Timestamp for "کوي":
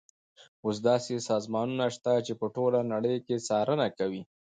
3.97-4.21